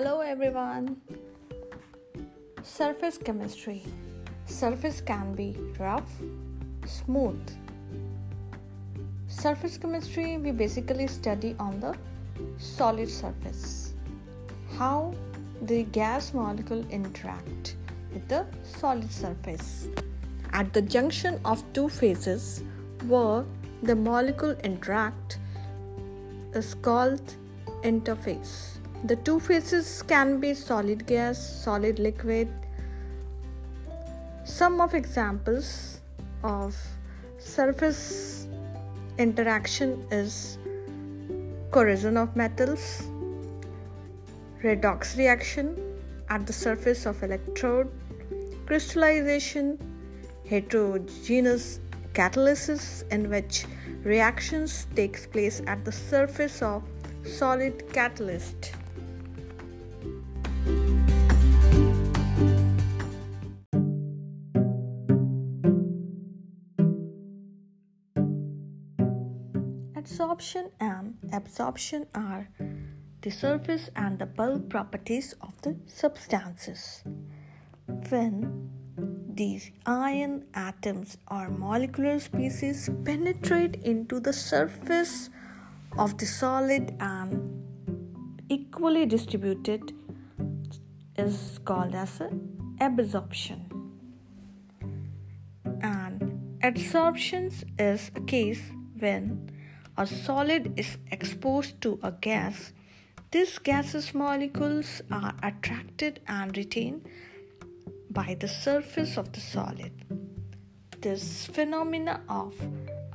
Hello 0.00 0.20
everyone. 0.20 0.96
Surface 2.62 3.18
chemistry. 3.18 3.82
Surface 4.46 5.02
can 5.02 5.34
be 5.34 5.54
rough, 5.78 6.10
smooth. 6.86 7.38
Surface 9.28 9.76
chemistry 9.76 10.38
we 10.38 10.52
basically 10.52 11.06
study 11.06 11.54
on 11.58 11.78
the 11.80 11.94
solid 12.56 13.10
surface. 13.10 13.92
How 14.78 15.12
the 15.60 15.82
gas 15.82 16.32
molecule 16.32 16.82
interact 16.88 17.76
with 18.14 18.26
the 18.26 18.46
solid 18.64 19.12
surface. 19.12 19.88
At 20.54 20.72
the 20.72 20.80
junction 20.80 21.38
of 21.44 21.62
two 21.74 21.90
phases 21.90 22.64
where 23.06 23.44
the 23.82 23.96
molecule 23.96 24.56
interact 24.64 25.38
is 26.54 26.72
called 26.72 27.34
interface. 27.82 28.79
The 29.02 29.16
two 29.16 29.40
phases 29.40 30.02
can 30.02 30.40
be 30.40 30.52
solid 30.52 31.06
gas, 31.06 31.38
solid 31.38 31.98
liquid. 31.98 32.48
Some 34.44 34.78
of 34.78 34.94
examples 34.94 36.02
of 36.44 36.76
surface 37.38 38.46
interaction 39.16 40.06
is 40.10 40.58
corrosion 41.70 42.18
of 42.18 42.36
metals, 42.36 43.04
redox 44.62 45.16
reaction 45.16 45.78
at 46.28 46.46
the 46.46 46.52
surface 46.52 47.06
of 47.06 47.22
electrode, 47.22 47.90
crystallization, 48.66 49.78
heterogeneous 50.46 51.80
catalysis 52.12 53.10
in 53.10 53.30
which 53.30 53.64
reactions 54.04 54.86
takes 54.94 55.26
place 55.26 55.62
at 55.66 55.86
the 55.86 55.92
surface 55.92 56.60
of 56.60 56.82
solid 57.24 57.90
catalyst. 57.94 58.74
Adsorption 70.00 70.70
and 70.80 71.18
absorption 71.30 72.06
are 72.14 72.48
the 73.20 73.30
surface 73.30 73.90
and 73.94 74.18
the 74.18 74.24
bulk 74.24 74.70
properties 74.70 75.34
of 75.42 75.60
the 75.60 75.76
substances. 75.86 77.04
When 78.08 78.70
these 79.34 79.70
ion 79.84 80.46
atoms 80.54 81.18
or 81.30 81.50
molecular 81.50 82.18
species 82.18 82.88
penetrate 83.04 83.76
into 83.82 84.20
the 84.20 84.32
surface 84.32 85.28
of 85.98 86.16
the 86.16 86.24
solid 86.24 86.96
and 86.98 87.62
equally 88.48 89.04
distributed 89.04 89.92
is 91.18 91.60
called 91.66 91.94
as 91.94 92.22
absorption 92.80 93.66
and 95.82 96.22
adsorption 96.62 97.52
is 97.78 98.10
a 98.14 98.20
case 98.22 98.62
when 98.98 99.50
a 100.00 100.06
solid 100.06 100.72
is 100.78 100.96
exposed 101.12 101.80
to 101.82 101.98
a 102.02 102.10
gas 102.10 102.72
these 103.32 103.58
gaseous 103.58 104.12
molecules 104.12 105.02
are 105.08 105.34
attracted 105.44 106.18
and 106.26 106.56
retained 106.56 107.08
by 108.10 108.36
the 108.40 108.48
surface 108.48 109.16
of 109.16 109.30
the 109.30 109.38
solid. 109.38 109.92
This 111.00 111.46
phenomena 111.46 112.22
of 112.28 112.56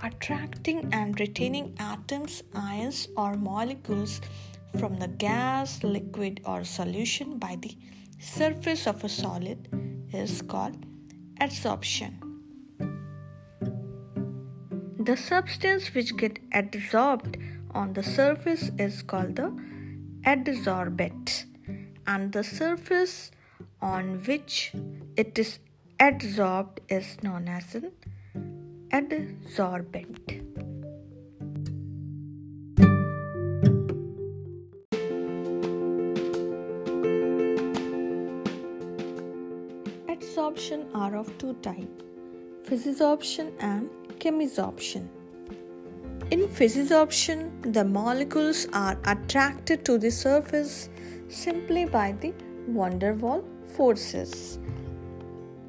attracting 0.02 0.88
and 0.94 1.19
retaining 1.19 1.75
atoms, 1.80 2.44
ions, 2.53 3.09
or 3.17 3.36
molecules 3.36 4.22
from 4.80 5.00
the 5.00 5.09
gas, 5.09 5.83
liquid, 5.83 6.39
or 6.45 6.63
solution 6.63 7.38
by 7.38 7.58
the 7.58 7.78
surface 8.17 8.88
of 8.88 9.03
a 9.03 9.09
solid 9.09 9.68
is 10.13 10.41
called 10.41 10.78
adsorption. 11.41 12.25
The 15.05 15.16
substance 15.16 15.93
which 15.93 16.17
get 16.17 16.39
adsorbed 16.49 17.35
on 17.69 17.93
the 17.93 18.01
surface 18.01 18.71
is 18.79 19.03
called 19.03 19.35
the 19.35 19.51
adsorbate 20.25 21.43
and 22.07 22.31
the 22.31 22.43
surface 22.43 23.29
on 23.83 24.23
which 24.23 24.71
it 25.15 25.38
is 25.38 25.59
adsorbed 25.99 26.79
is 26.89 27.21
known 27.21 27.47
as 27.47 27.75
an 27.75 27.91
adsorbent. 28.91 30.41
Adsorption 40.09 40.89
are 40.95 41.15
of 41.15 41.38
two 41.38 41.53
types 41.61 42.14
physisorption 42.67 43.51
and 43.59 43.89
chemisorption. 44.19 45.07
In 46.31 46.47
physisorption, 46.47 47.73
the 47.73 47.83
molecules 47.83 48.67
are 48.73 48.97
attracted 49.05 49.85
to 49.85 49.97
the 49.99 50.09
surface 50.09 50.89
simply 51.29 51.85
by 51.85 52.13
the 52.13 52.33
van 52.67 52.97
der 52.97 53.13
Waals 53.13 53.45
forces. 53.75 54.57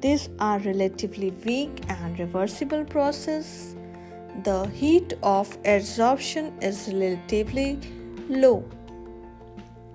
These 0.01 0.29
are 0.39 0.59
relatively 0.59 1.31
weak 1.45 1.81
and 1.89 2.19
reversible 2.19 2.83
process. 2.85 3.75
The 4.43 4.67
heat 4.67 5.13
of 5.21 5.61
adsorption 5.63 6.51
is 6.63 6.87
relatively 6.87 7.79
low. 8.29 8.63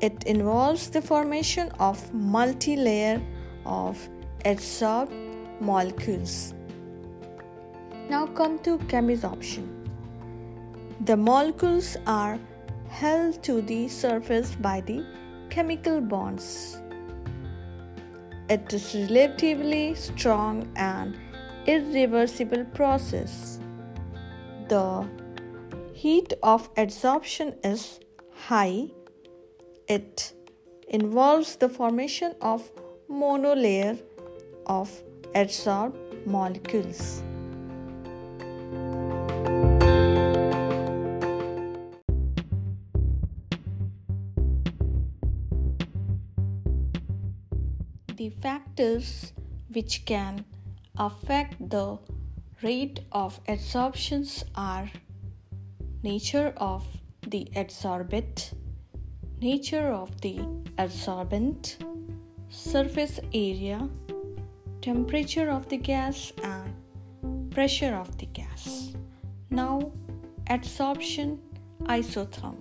It 0.00 0.24
involves 0.24 0.90
the 0.90 1.02
formation 1.02 1.70
of 1.78 2.12
multi-layer 2.12 3.20
of 3.64 4.08
adsorbed 4.44 5.60
molecules. 5.60 6.54
Now 8.08 8.26
come 8.26 8.58
to 8.60 8.78
chemisorption. 8.78 9.68
The 11.04 11.16
molecules 11.16 11.96
are 12.06 12.38
held 12.88 13.42
to 13.44 13.62
the 13.62 13.88
surface 13.88 14.54
by 14.54 14.80
the 14.82 15.04
chemical 15.50 16.00
bonds. 16.00 16.80
It 18.48 18.72
is 18.72 18.94
relatively 18.94 19.94
strong 19.94 20.70
and 20.76 21.18
irreversible 21.66 22.64
process. 22.74 23.58
The 24.68 25.08
heat 25.94 26.34
of 26.42 26.72
adsorption 26.74 27.56
is 27.64 28.00
high. 28.34 28.88
It 29.88 30.32
involves 30.88 31.56
the 31.56 31.68
formation 31.68 32.34
of 32.40 32.70
monolayer 33.10 33.98
of 34.66 34.90
adsorbed 35.34 36.26
molecules. 36.26 37.22
The 48.22 48.30
factors 48.40 49.32
which 49.72 50.04
can 50.04 50.44
affect 50.96 51.54
the 51.70 51.98
rate 52.62 53.00
of 53.10 53.40
adsorptions 53.46 54.44
are 54.54 54.88
nature 56.04 56.54
of 56.56 56.86
the 57.26 57.48
adsorbate, 57.56 58.52
nature 59.40 59.88
of 60.02 60.20
the 60.20 60.36
adsorbent, 60.78 61.82
surface 62.48 63.18
area, 63.34 63.88
temperature 64.80 65.50
of 65.50 65.68
the 65.68 65.76
gas, 65.76 66.32
and 66.44 67.50
pressure 67.50 67.96
of 67.96 68.16
the 68.18 68.26
gas. 68.26 68.92
Now, 69.50 69.90
adsorption 70.46 71.38
isotherm. 71.98 72.58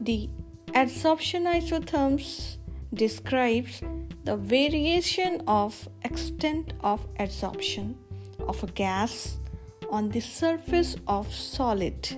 The 0.00 0.28
adsorption 0.74 1.42
isotherms 1.58 2.57
describes 2.94 3.82
the 4.24 4.36
variation 4.36 5.42
of 5.46 5.88
extent 6.04 6.72
of 6.80 7.06
adsorption 7.16 7.94
of 8.40 8.62
a 8.62 8.66
gas 8.68 9.38
on 9.90 10.08
the 10.10 10.20
surface 10.20 10.96
of 11.06 11.32
solid 11.32 12.08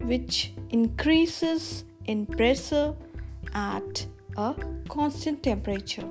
which 0.00 0.52
increases 0.70 1.84
in 2.06 2.26
pressure 2.26 2.94
at 3.54 4.06
a 4.36 4.54
constant 4.88 5.42
temperature. 5.42 6.08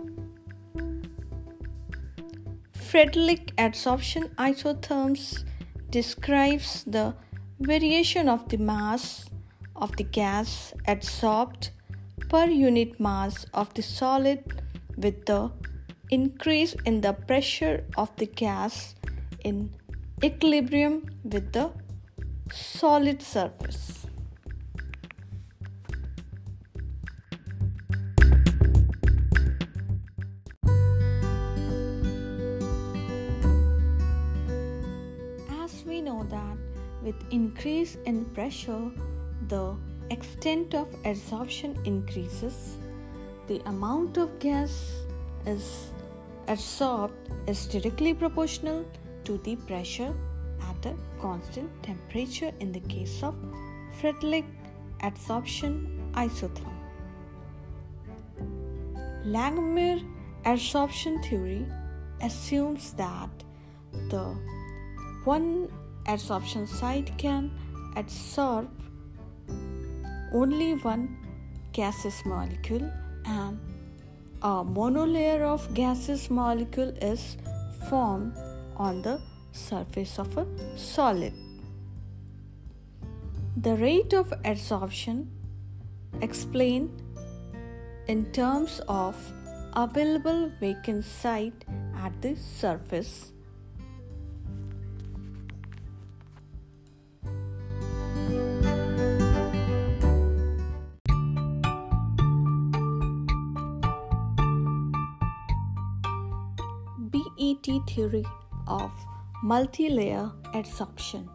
Freundlich 2.74 3.54
adsorption 3.56 4.30
isotherms 4.36 5.44
describes 5.90 6.84
the 6.84 7.16
variation 7.60 8.28
of 8.28 8.48
the 8.50 8.58
mass 8.58 9.30
of 9.76 9.96
the 9.98 10.04
gas 10.04 10.74
adsorbed 10.88 11.70
per 12.32 12.46
unit 12.46 12.98
mass 12.98 13.46
of 13.54 13.74
the 13.74 13.82
solid 13.82 14.42
with 14.96 15.26
the 15.26 15.52
increase 16.12 16.74
in 16.86 17.02
the 17.02 17.12
pressure 17.12 17.84
of 17.98 18.16
the 18.16 18.26
gas 18.26 18.96
in 19.44 19.70
equilibrium 20.24 21.04
with 21.26 21.52
the 21.52 21.70
solid 22.54 23.22
surface. 23.22 24.08
As 35.60 35.84
we 35.86 36.00
know 36.00 36.24
that 36.30 36.58
with 37.04 37.16
increase 37.30 37.98
in 38.06 38.24
pressure 38.24 38.90
the 39.50 39.76
extent 40.12 40.74
of 40.76 40.88
adsorption 41.04 41.76
increases. 41.88 42.78
The 43.48 43.62
amount 43.66 44.18
of 44.18 44.38
gas 44.40 45.04
is 45.46 45.92
adsorbed 46.48 47.14
is 47.48 47.66
directly 47.68 48.14
proportional 48.14 48.86
to 49.24 49.38
the 49.40 49.56
pressure 49.56 50.14
at 50.70 50.86
a 50.86 50.96
constant 51.22 51.70
temperature 51.84 52.52
in 52.60 52.72
the 52.72 52.82
case 52.82 53.24
of 53.24 53.36
Freundlich 54.00 54.46
adsorption 55.02 55.74
isotherm. 56.14 56.78
Langmuir 59.26 60.04
adsorption 60.46 61.24
theory 61.30 61.66
assumes 62.22 62.94
that 62.94 63.30
the 64.10 64.36
one 65.24 65.70
adsorption 66.06 66.68
site 66.68 67.18
can 67.18 67.52
adsorb 67.96 68.68
only 70.32 70.74
one 70.76 71.18
gaseous 71.74 72.26
molecule 72.26 72.92
and 73.26 73.60
a 74.42 74.64
monolayer 74.64 75.42
of 75.42 75.74
gaseous 75.74 76.30
molecule 76.30 76.94
is 77.02 77.38
formed 77.90 78.36
on 78.76 79.02
the 79.02 79.22
surface 79.52 80.18
of 80.18 80.38
a 80.38 80.46
solid. 80.78 81.34
The 83.58 83.76
rate 83.76 84.14
of 84.14 84.30
adsorption 84.44 85.28
explained 86.22 87.04
in 88.08 88.32
terms 88.32 88.82
of 88.88 89.16
available 89.74 90.52
vacant 90.60 91.06
site 91.06 91.66
at 91.96 92.22
the 92.22 92.36
surface. 92.36 93.32
BET 107.42 107.68
theory 107.88 108.24
of 108.68 108.92
multi-layer 109.42 110.32
adsorption. 110.54 111.28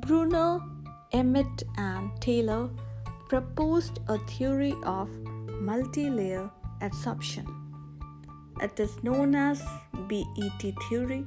Brunauer, 0.00 0.60
Emmett, 1.12 1.62
and 1.78 2.10
Teller 2.20 2.68
proposed 3.30 4.00
a 4.08 4.18
theory 4.32 4.74
of 4.84 5.08
multi-layer 5.68 6.50
adsorption. 6.82 7.46
It 8.60 8.78
is 8.78 9.02
known 9.02 9.34
as 9.34 9.62
BET 10.06 10.62
theory. 10.90 11.26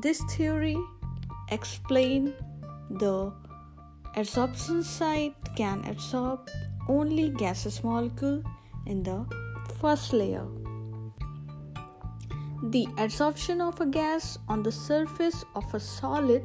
This 0.00 0.22
theory 0.36 0.78
explains 1.50 2.30
the 2.90 3.32
adsorption 4.14 4.84
site 4.84 5.34
can 5.56 5.84
absorb 5.84 6.48
only 6.88 7.30
gaseous 7.30 7.82
molecule 7.82 8.44
in 8.86 9.02
the 9.02 9.26
first 9.80 10.12
layer. 10.12 10.46
The 12.62 12.86
adsorption 12.98 13.66
of 13.66 13.80
a 13.80 13.86
gas 13.86 14.38
on 14.48 14.62
the 14.62 14.72
surface 14.72 15.44
of 15.54 15.72
a 15.74 15.80
solid 15.80 16.44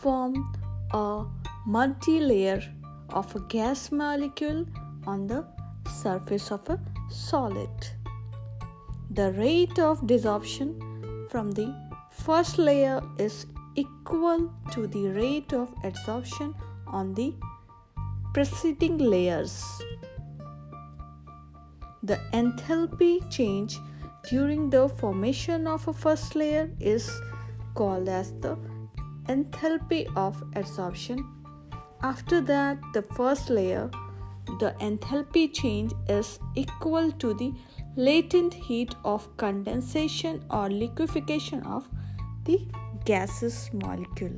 form 0.00 0.52
a 0.92 1.24
multi-layer 1.66 2.62
of 3.10 3.34
a 3.36 3.40
gas 3.40 3.90
molecule 3.90 4.66
on 5.06 5.26
the 5.26 5.46
surface 6.02 6.50
of 6.50 6.68
a 6.68 6.78
solid. 7.10 7.70
The 9.10 9.32
rate 9.32 9.78
of 9.78 10.00
desorption 10.02 11.30
from 11.30 11.52
the 11.52 11.74
first 12.10 12.58
layer 12.58 13.00
is 13.18 13.46
equal 13.76 14.52
to 14.72 14.86
the 14.86 15.08
rate 15.08 15.52
of 15.52 15.74
adsorption 15.82 16.54
on 16.86 17.14
the 17.14 17.34
preceding 18.32 18.98
layers. 18.98 19.62
The 22.02 22.18
enthalpy 22.32 23.28
change 23.30 23.78
during 24.28 24.70
the 24.70 24.88
formation 24.88 25.66
of 25.66 25.86
a 25.88 25.92
first 25.92 26.34
layer 26.34 26.70
is 26.80 27.10
called 27.74 28.08
as 28.08 28.32
the 28.40 28.56
enthalpy 29.28 30.06
of 30.16 30.42
adsorption. 30.52 31.18
After 32.02 32.40
that, 32.42 32.78
the 32.92 33.02
first 33.02 33.50
layer, 33.50 33.90
the 34.60 34.74
enthalpy 34.80 35.52
change 35.52 35.92
is 36.08 36.38
equal 36.54 37.10
to 37.12 37.34
the 37.34 37.52
latent 37.96 38.54
heat 38.54 38.94
of 39.04 39.34
condensation 39.36 40.44
or 40.50 40.68
liquefaction 40.68 41.62
of 41.62 41.88
the 42.44 42.66
gaseous 43.04 43.70
molecule. 43.72 44.36